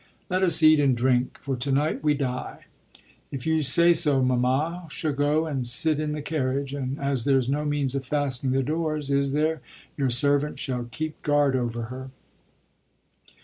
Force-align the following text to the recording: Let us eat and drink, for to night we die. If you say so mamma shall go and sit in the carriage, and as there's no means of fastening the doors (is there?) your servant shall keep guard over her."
Let 0.31 0.41
us 0.41 0.63
eat 0.63 0.79
and 0.79 0.97
drink, 0.97 1.37
for 1.41 1.55
to 1.57 1.71
night 1.71 2.03
we 2.03 2.15
die. 2.15 2.65
If 3.29 3.45
you 3.45 3.61
say 3.61 3.93
so 3.93 4.23
mamma 4.23 4.87
shall 4.89 5.13
go 5.13 5.45
and 5.45 5.67
sit 5.67 5.99
in 5.99 6.13
the 6.13 6.23
carriage, 6.23 6.73
and 6.73 6.97
as 6.99 7.23
there's 7.23 7.47
no 7.49 7.65
means 7.65 7.93
of 7.93 8.03
fastening 8.03 8.53
the 8.53 8.63
doors 8.63 9.11
(is 9.11 9.31
there?) 9.31 9.61
your 9.95 10.09
servant 10.09 10.57
shall 10.57 10.85
keep 10.85 11.21
guard 11.21 11.55
over 11.55 11.83
her." 11.93 12.09